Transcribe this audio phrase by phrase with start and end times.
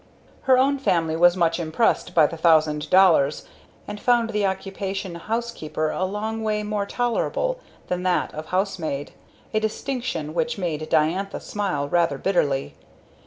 [0.49, 3.47] Her own family was much impressed by the thousand dollars,
[3.87, 8.79] and found the occupation of housekeeper a long way more tolerable than that of house
[8.79, 9.11] maid,
[9.53, 12.73] a distinction which made Diantha smile rather bitterly.